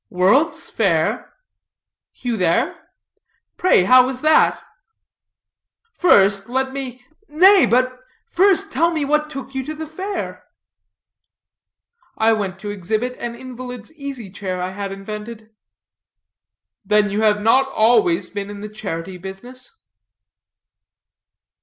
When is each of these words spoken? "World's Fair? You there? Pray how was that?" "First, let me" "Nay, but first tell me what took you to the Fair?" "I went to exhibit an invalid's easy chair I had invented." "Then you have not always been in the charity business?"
"World's 0.09 0.67
Fair? 0.67 1.31
You 2.15 2.35
there? 2.35 2.87
Pray 3.55 3.83
how 3.83 4.07
was 4.07 4.21
that?" 4.21 4.59
"First, 5.93 6.49
let 6.49 6.73
me" 6.73 7.05
"Nay, 7.27 7.67
but 7.69 7.99
first 8.27 8.71
tell 8.71 8.89
me 8.89 9.05
what 9.05 9.29
took 9.29 9.53
you 9.53 9.63
to 9.63 9.75
the 9.75 9.85
Fair?" 9.85 10.43
"I 12.17 12.33
went 12.33 12.57
to 12.61 12.71
exhibit 12.71 13.15
an 13.19 13.35
invalid's 13.35 13.93
easy 13.93 14.31
chair 14.31 14.59
I 14.59 14.71
had 14.71 14.91
invented." 14.91 15.51
"Then 16.83 17.11
you 17.11 17.21
have 17.21 17.39
not 17.39 17.69
always 17.71 18.27
been 18.31 18.49
in 18.49 18.61
the 18.61 18.69
charity 18.69 19.19
business?" 19.19 19.71